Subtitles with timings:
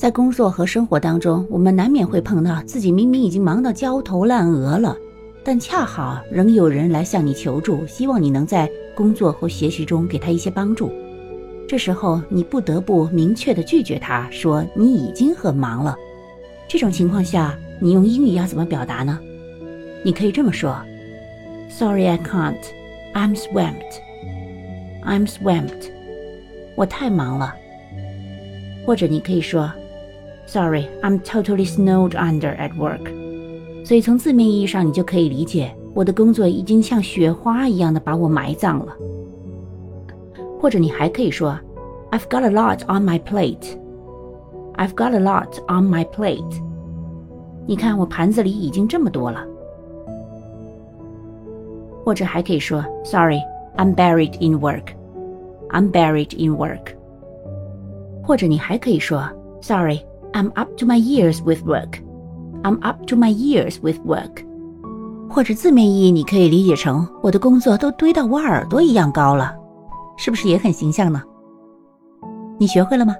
[0.00, 4.96] 在工作和生活当中，我们难免会碰到自己明明已经忙到焦头烂额了，
[5.44, 8.66] 但恰好仍有人来向你求助，希望你能在
[8.96, 10.90] 工作或学习中给他一些帮助。
[11.68, 15.94] 这时候你不得不明确的拒绝他，说你已经很忙了。
[16.66, 19.18] 这种情况下，你用英语要怎么表达呢？
[20.02, 20.80] 你可以这么说
[21.68, 22.56] ：“Sorry, I can't.
[23.12, 24.00] I'm swamped.
[25.04, 25.90] I'm swamped.
[26.74, 27.54] 我太忙了。”
[28.86, 29.70] 或者你可以说。
[30.49, 33.11] Sorry, I'm totally snowed under at work。
[33.83, 38.95] 所以从字面意义上，你就可以理解，我的工作已经像雪花一样的把我埋葬了。
[40.59, 41.57] 或者你还可以说，
[42.11, 46.61] I've got a lot on my plate。I've got a lot on my plate。
[47.65, 49.45] 你看我盘子里已经这么多了。
[52.03, 53.39] 或者还可以说，Sorry,
[53.77, 56.93] I'm buried in work。I'm buried in work。
[58.23, 59.27] 或者你还可以说，
[59.61, 59.99] Sorry。
[60.32, 61.98] I'm up to my ears with work.
[62.62, 64.44] I'm up to my ears with work.
[65.28, 69.54] 或者字面意义，你可以理解成我的工作都堆到我耳朵一样高了，
[70.16, 71.22] 是不是也很形象呢？
[72.58, 73.14] 你学会了吗？